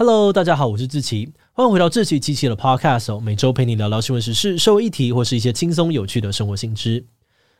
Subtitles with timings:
[0.00, 7.04] Hello，大家好，我是志奇，欢迎回到志祺七七的 Podcast，每周陪你聊聊新闻时事、社会议题，或是一些轻松有趣的生活新知。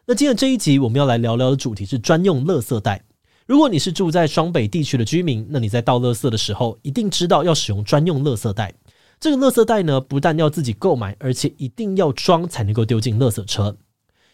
[0.06, 3.04] 那今天这一集我们要来聊聊的主题是专用垃圾袋。
[3.48, 8.72] 如果你是住在双北地区的居民，那你在倒垃圾的时候，一定知道要使用专用垃圾袋。
[9.18, 13.77] 这个垃圾袋呢，不但要自己购买，而且一定要装才能够丢进垃圾车。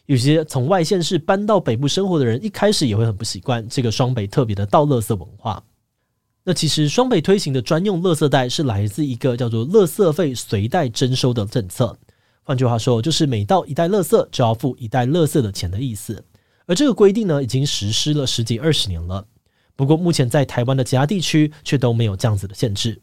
[0.04, 5.64] 有些从外县市搬到北部生活的人，一开始也会很不习惯这个双北特别的倒垃圾文化。
[6.46, 11.98] 那其实双北推行的专用垃圾袋是来自一个叫做“垃圾费随袋征收”的政策。
[12.42, 16.22] 换句话说，就是每倒一袋垃圾就要付一袋垃圾的钱的意思。
[16.66, 19.26] 而这个规定呢，已经实施了十几二十年了。
[19.74, 23.00] 不过目前在台湾的其他地区却都没有这样子的限制。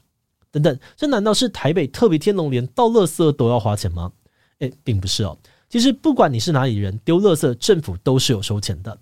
[0.51, 4.11] 等等，这难道是台北特别天龙连倒垃圾都要花钱吗？
[4.59, 5.35] 诶，并不是哦。
[5.67, 8.95] 其实不管你是哪里人，丢垃圾政府都是有收钱的。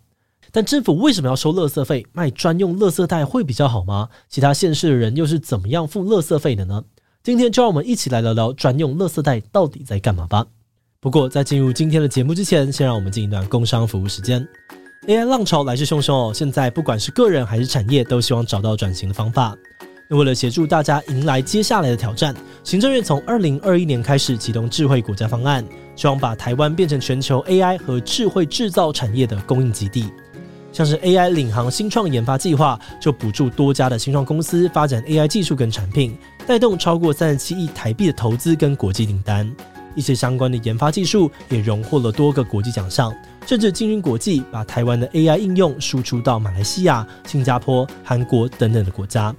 [0.52, 2.06] 但政府为什么要收垃圾费？
[2.14, 4.10] 卖专用垃圾袋会比较好吗？
[4.28, 6.84] 其他县市的人又是怎么样付垃圾费的呢？
[7.22, 10.46] 今天就让我们一起来聊聊专用垃圾袋到底在干嘛吧。
[11.00, 14.46] 不过在进入今天的节目之前，先让我们进一段工商服务时间。
[15.08, 19.56] AI 浪潮来势汹汹哦，现在不管是个人还是产业，都希望找到转型的方法。
[20.10, 25.64] 那为了协助大家迎来接下来的挑战，行政院从二零二一年开始启动智慧国家方案，
[25.96, 30.12] 希望把台湾变成全球 AI 和智慧制造产业的供应基地。
[30.72, 36.18] 像是 AI 领航新创研发计划，就补助多家的新创公司发展 AI 技术跟产品，
[36.48, 39.50] 带动超过三十七亿台币的投资跟国际订单。
[39.96, 43.14] 一些相关的研发技术也荣获了多个国际奖项，
[43.46, 49.36] 甚至进军国际，把台湾的 AI 应用输出到马来西亚、新加坡、韩国等等的国家。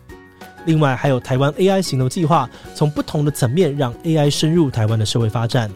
[0.67, 5.71] 另外，还有台湾 AI 行动计划，从不同的层面让 AI 深入台湾的社会发展，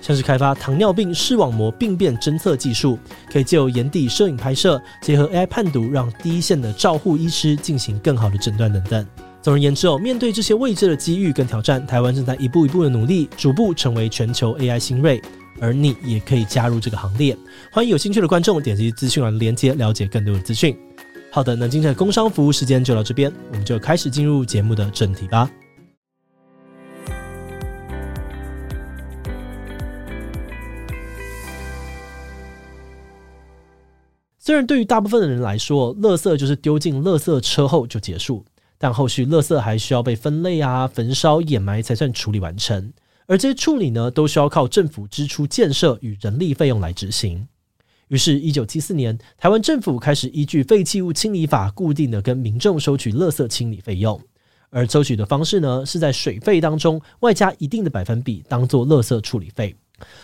[0.00, 2.98] 像是开发糖尿病视网膜病变侦测技术，
[3.32, 9.06] 可以借由眼底摄影拍摄，结合 AI 判读，让第一线的照护医师进行更好的诊断等等。
[9.42, 15.22] 总而言之哦，面对这些未知的机遇跟挑战，台湾正在一步一步的努力，逐步成为全球 AI 新锐，
[15.60, 17.36] 而你也可以加入这个行列。
[17.70, 20.76] 欢迎有兴趣的观众点击资讯栏的链接，了解更多的资讯。
[21.30, 25.48] 好的，那今天的工商服务时间就到这边，我们就开始进入节目的正题吧。
[34.46, 38.44] 虽然对于大部分的人来说，垃圾就是丢进垃圾车后就结束，
[38.78, 42.92] 但后续垃圾还需要被分类啊、焚烧、掩埋才算处理完成，
[43.26, 47.48] 而这些处理呢，都需要靠政府支出建设与人力费用来执行。
[48.06, 54.20] 于是，一九七四年，台湾政府开始依据《废弃物清理法》固定的跟民众收取垃圾清理费用，
[54.70, 59.74] 而收取的方式呢，是在水费当中外加一定的百分比，当做垃圾处理费。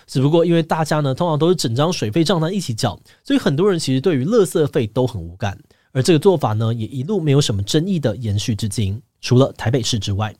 [0.07, 5.59] 只不过，因为大家呢通常都是整张水费账单一起缴，所以很多人其实对于垃圾费都很无感。
[5.93, 10.35] 而这个做法呢，也一路没有什么争议的延续至今，除了台北市之外。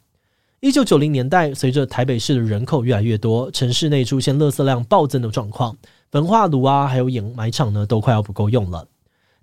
[0.61, 5.77] 一九九零年代，随着台北市的人口越来越多，城市内出现垃圾量暴增的状况。
[6.11, 8.87] 焚化炉啊，还有掩埋场呢，都快要不够用了。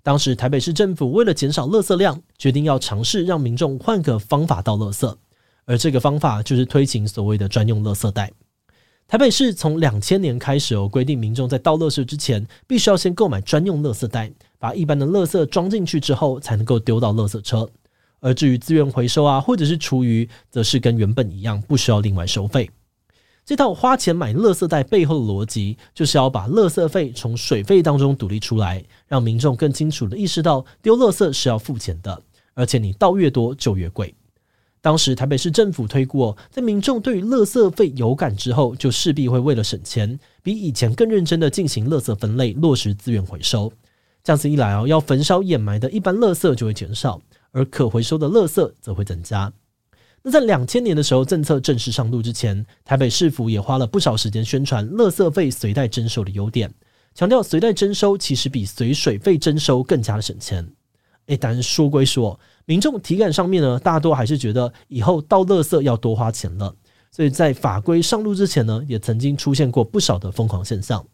[0.02, 5.14] 当时台北市政府为了减少垃圾量，决定要尝试让民众换个方法倒垃圾，
[5.66, 8.32] 而这个方法就是推行所谓的专用垃圾袋。
[9.10, 17.68] 台北市从两千年开始哦，规定民众在倒垃圾之前，必须要先购买专用垃圾袋，把一般的垃圾装进去之后，才能够丢到垃圾车。
[18.20, 22.70] 而至于资源回收啊，或者是厨余，则是跟原本一样，不需要另外收费。
[23.44, 32.22] 这套花钱买垃圾袋背后的逻辑，就是要把垃圾费从水费当中独立出来，让民众更清楚地意识到丢垃圾是要付钱的，
[32.54, 34.14] 而且你倒越多就越贵。
[34.82, 43.72] 当时台北市政府推估，在民众对于垃圾费有感之后，就势必会为了省钱，比以前更认真地进行垃圾分类，落实资源回收。
[44.24, 47.20] 这样子一来哦，要焚烧掩埋的一般垃圾就会减少，
[47.52, 49.52] 而可回收的垃圾则会增加。
[50.22, 56.72] 那在两千年的时候，政策正式上路之前，台北市府也花了不少时间宣传垃圾费随袋征收的优点，
[57.14, 60.66] 强调随袋征收其实比随水费征收更加的省钱。
[61.26, 62.38] 诶，但是说归说，
[62.70, 66.72] 民众体感上面呢，大多还是觉得以后倒垃圾要多花钱了。
[67.10, 71.04] 所以在法规上路之前呢，也曾经出现过不少的疯狂现象，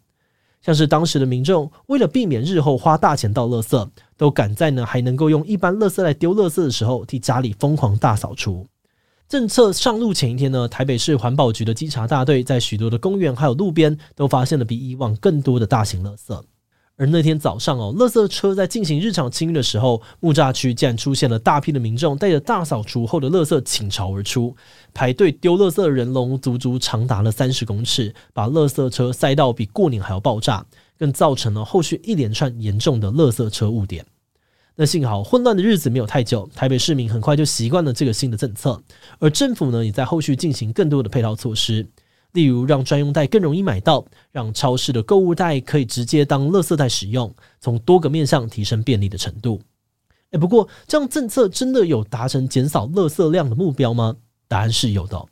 [0.61, 3.89] 像是当时的民众为了避免日后花大钱倒垃圾，
[4.19, 8.67] 都赶在呢还能够用一般垃圾来丢垃圾的时候，替家里疯狂大扫除。
[9.27, 16.39] 政策上路前一天呢，台北市环保局的稽查大队在许多的公园还有路边都发现了比以往更多的大型垃圾。
[16.99, 24.57] 而那天早上哦，垃圾车在进行日常清运的时候，木栅区竟然出现了大批的民众带着大扫除后的垃圾倾巢而出，
[24.95, 30.65] 排队丢垃圾的人龙足足长达了三十公尺，把垃圾车塞到比过年还要爆炸，
[30.99, 34.07] 更造成了后续一连串严重的垃圾车误点。
[34.77, 38.83] 那幸好混乱的日子没有太久，台北市民很快就习惯了这个新的政策，
[39.19, 41.87] 而政府呢也在后续进行更多的配套措施，
[42.33, 49.61] 例如让专用袋更容易买到，让超市的购物袋可以直接当垃圾袋使用，从多个面向提升便利的程度。
[50.33, 54.17] 诶，不过这样政策真的有达成减少垃圾量的目标吗？
[54.49, 55.25] 答案是有的。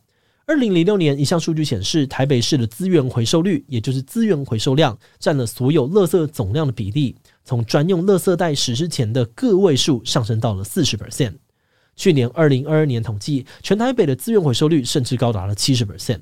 [0.47, 7.17] 二零零六年一项数据显示，台北市的资源回收率，也就是资源回收量，占了所有垃圾总量的比例。
[7.45, 11.35] 从专用垃圾袋实施前的个位数上升到了四十 percent。
[11.97, 16.21] 去年二零二二年统计，全台北的资源回收率甚至高达了七十 percent。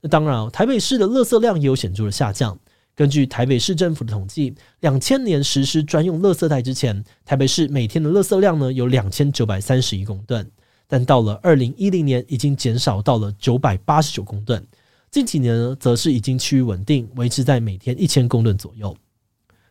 [0.00, 2.58] 那当然，台北市的垃圾量也有显著的下降。
[2.96, 10.50] 根据台北市政府的统计，两千年实施专用垃圾袋之前，台北市每天的垃圾量呢有两千九百三十一公吨，
[10.86, 14.62] 但到了二零一零年，已经减少到了九百八十九公吨。
[15.10, 18.94] 近几年呢，则是已经趋于稳定，维持在每天一千公吨左右。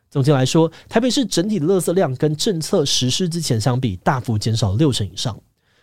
[0.10, 5.40] 总结来说，台北市整体的垃圾量跟政策实施之前相比，大幅减少六成以上。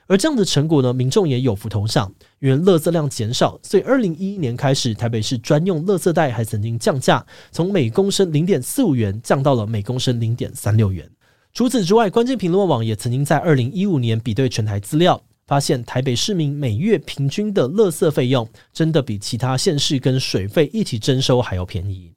[0.06, 11.10] 而这样的成果呢，民众也有福同享，因为垃圾量减少，所以二零一一年开始，台北市专用垃圾袋还曾经降价，从每公升零点四五元降到了每公升零点三六元。
[11.52, 22.15] 除此之外，关键评论网也曾经在二零一五年比对全台资料，发现台北市民每月平均的垃圾费用，真的比其他县市跟水费一起征收还要便宜。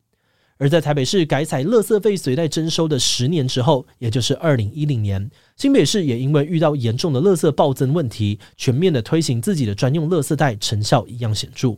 [0.59, 11.77] 而在台北市改采垃圾费随袋征收的十年之后，也就是二零一零年，新北市也因为遇到严重的垃圾暴增问题，全面的推行自己的专用垃圾袋，成效一样显著。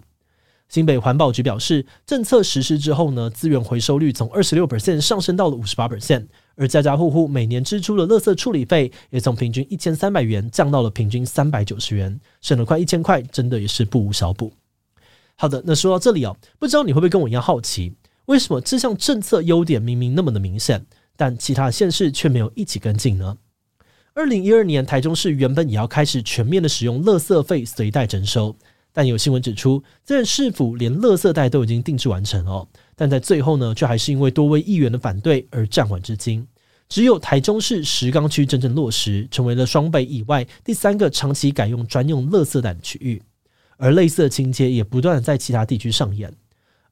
[0.68, 14.52] 新北环保局表示，政策实施之后呢，资源回收率从二十六百分上升到了五十八百分而家家户户每年支出的垃圾处理费也从平均一千三百元降到了平均三百九十元，省了快一千块，真的也是不无小补。
[15.36, 17.94] 好的，那说到这里哦，不知道你会不会跟我一样好奇？
[18.32, 20.86] 为什么这项政策优点明明那么的明显，
[21.18, 23.36] 但其他县市却没有一起跟进呢？
[24.14, 28.56] 二零一二年，台中市原本也要开始全面的使用垃圾费随袋征收，
[28.94, 36.48] 但有新闻指出，虽然市府连垃圾袋都已经定制完成哦，但在最后呢，却还是因为多位议员的反对而暂缓至今。
[36.88, 43.22] 只有台中市石冈区真正落实，成为了双北以外第三个长期改用专用垃圾袋的区域，
[43.76, 46.34] 而类似的情节也不断在其他地区上演。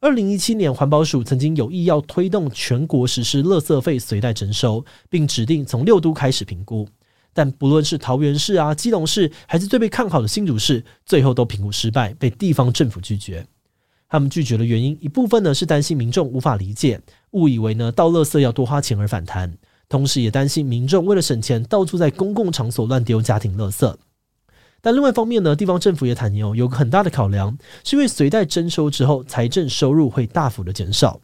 [0.02, 6.88] 二零一七年，环保署曾经有意要推动全国实施垃圾费随袋征收，并指定从六都开始评估。
[7.34, 13.46] 但不论是桃园市啊、基隆市，还是最被看好的新竹市，最后都评估失败，被地方政府拒绝。
[14.08, 17.02] 他们拒绝的原因，一部分呢是担心民众无法理解，
[17.32, 19.54] 误以为呢倒垃圾要多花钱而反弹，
[19.90, 23.94] 同时也担心民众为了省钱，到处在公共场所乱丢家庭垃圾。
[24.82, 31.20] 但另外一方面呢，地方政府也坦言哦，有个很大的考量，是因为随袋征收之后，财政收入会大幅的减少。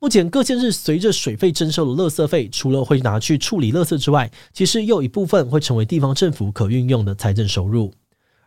[0.00, 7.92] 目前各县市随着水费征收的垃圾费，除了会拿去处理垃圾之外，其实又有一部分会成为地方政府可运用的财政收入。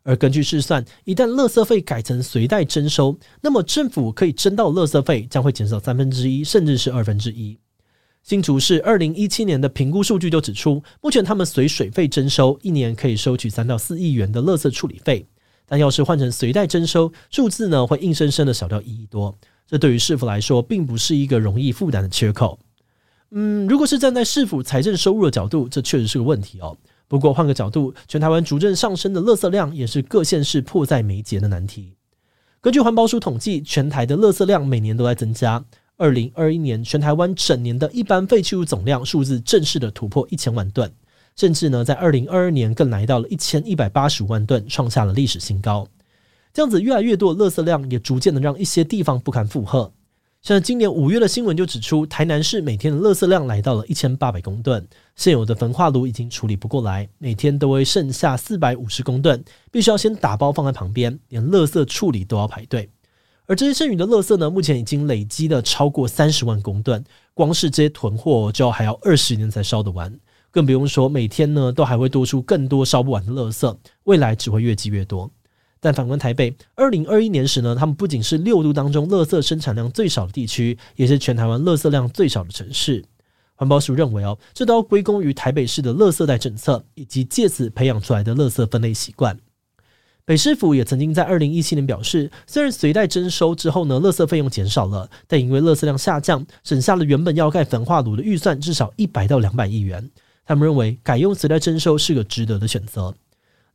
[0.04, 7.60] 而根据试算，一旦垃圾费改成随袋征收，那么政府可以征到垃圾费将会减少三分之一，甚至是二分之一。
[8.24, 15.26] 新竹市二零一七年的评估数据就指出，目前他们随水费征收，一年可以收取三到四亿元的垃圾处理费。
[15.66, 19.34] 但要是换成随袋征收，数字呢会硬生生的少掉一亿多。
[19.66, 22.60] 这对于市府来说，并不是一个容易负担的缺口。
[23.32, 26.78] 嗯，如果是站在市府财政收入的角度，这确实是个问题哦。
[27.08, 31.96] 不过换个角度，全台湾逐渐上升的垃圾量，也是各县市迫在眉睫的难题。
[32.60, 35.64] 根据环保署统计，全台的垃圾量每年都在增加。
[36.02, 40.92] 二零二一年，全台湾整年的一般废弃物总量数字正式的突破一千万吨，
[41.36, 45.88] 甚至呢，在二零二二年更来到了一千一百八十五万吨，创下了历史新高。
[46.52, 49.94] 这样子越来越多的垃圾量，也逐渐的让一些地方不堪负荷。
[50.42, 54.84] 像今年五月的新闻就指出，台南市每天的垃圾量来到了一千八百公吨，
[55.16, 62.90] 现有的焚化炉已经处理不过来，每天都会剩下四百五十公吨，必须要先打包放在旁边，连垃圾处理都要排队。
[63.48, 70.18] 而这些剩余的垃圾呢，目前已经累积了超过三十万公吨，光是这些囤货就要还要二十年才烧得完，
[70.52, 75.30] 更不用说每天呢都还会多出更多烧不完的垃圾，未来只会越积越多。
[75.82, 83.04] 但反观台北，二零二一年时呢，他们不仅是六都当中垃圾生产量最少的地区，也是全台湾垃圾量最少的城市。
[83.56, 89.38] 环保署认为哦，这都要归功于台北市的垃圾袋政策，以及借此培养出来的垃圾分类习惯。
[90.32, 100.10] 北市府也曾经在二零一七年表示，虽然随袋征收之后呢，垃圾费用减少了，但因为垃圾量下降，省下了原本要盖焚化炉的预算至少一百到两百亿元。
[100.46, 103.14] 他们认为改用随袋征收是个值得的选择。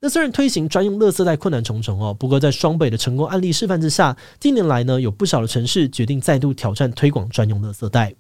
[0.01, 8.15] 那虽然推行专用垃圾袋困难重重哦，不过在双北的成功案例示范之下，近年来呢，有不少的城市决定再度挑战推广专用垃圾袋。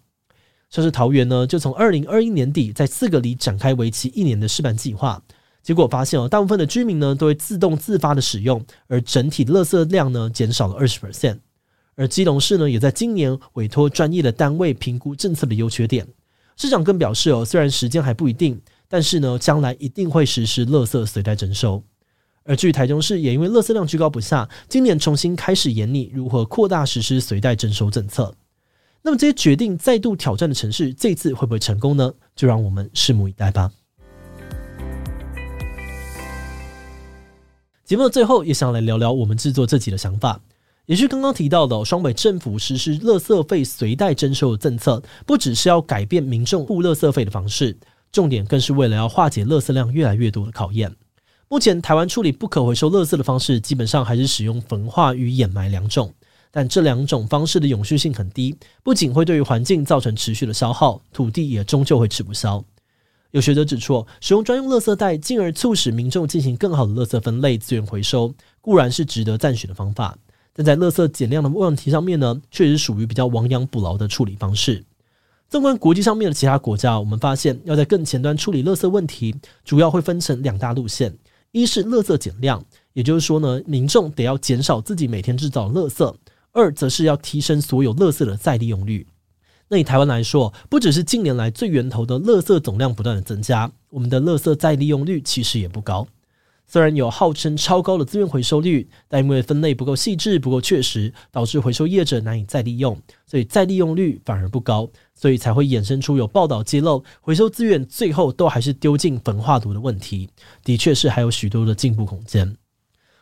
[0.68, 5.22] 像是桃园呢，就从二零二一年底在四个里展开为期一年的示范计划。
[5.66, 11.38] 结果发现哦，大部分的居民呢都会自动自发的使用，而整体的垃圾量呢减少了二十 percent。
[11.96, 16.06] 而基隆市呢也在今年委托专业的单位评估政策的优缺点。
[16.56, 21.82] 市长更表示哦，虽然时间还不一定，但是呢将来一定会实施垃圾随袋征收。
[22.44, 28.32] 而至于台中市也因为垃圾量居高不下，今年重新开始研拟如何扩大实施随袋征收政策。
[29.02, 32.14] 那么这些决定再度挑战的城市，这次会不会成功呢？
[32.36, 33.72] 就让我们拭目以待吧。
[37.86, 40.40] 节目的最后，也想来聊聊我们制作这集的想法。
[40.86, 47.78] 也是刚刚提到的，双北政府实施垃圾费随袋征收的政策，不只是要改变民众付垃圾费的方式，
[48.10, 50.92] 重点更是为了要化解垃圾量越来越多的考验。
[51.46, 56.12] 目前台湾处理不可回收垃圾的方式，基本上还是使用焚化与掩埋两种，
[56.50, 62.64] 但这两种方式的永续性很低，不仅会对于环境造成持续的消耗，土地也终究会吃不消。
[63.32, 70.16] 有学者指出，使用专用垃圾袋，进而促使民众进行更好的垃圾分类、资源回收，固然是值得赞许的方法，
[70.52, 74.84] 但在垃圾减量的问题上面呢，确实属于比较亡羊补牢的处理方式。
[75.48, 81.16] 纵观国际上面的其他国家，我们发现要在更前端处理垃圾问题，主要会分成两大路线：
[81.52, 82.64] 一是垃圾减量，
[82.94, 86.14] 也就是说呢，民众得要减少自己每天制造垃圾；
[86.52, 89.06] 二则是要提升所有垃圾的再利用率。
[89.68, 96.06] 那以台湾来说，不只是近年来最源头的垃圾总量不断的增加，我们的垃圾再利用率其实也不高。
[96.68, 110.28] 虽然有号称超高的资源回收率，但因为分类不够细致、不够确实，导致回收业者难以再利用，所以再利用率反而不高，所以才会衍生出有报道揭露回收资源最后都还是丢进焚化炉的问题。
[110.64, 112.56] 的确是还有许多的进步空间。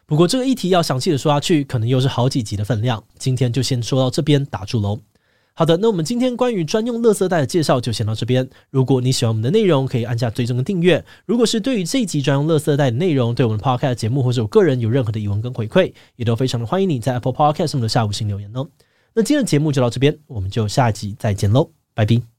[0.07, 3.03] 不过这个议题要详细的说下去，可能又是好几集的分量。
[3.19, 5.01] 今天就先说到这边打住喽。
[5.57, 8.49] 好的，那我们今天关于专用垃圾袋的介绍就先到这边。
[8.71, 11.05] 如果你喜欢我们的内容，可以按下追踪跟订阅。
[11.27, 18.69] 如果是对于这一集专用垃圾袋的内容，对我们的 Podcast 节目或者我个人有任何的疑问跟回馈，也都非常的欢迎你在 Apple Podcast 上的下午星留言哦。
[19.15, 22.34] 那今天的节目就到这边，我们就下集再见喽，拜拜。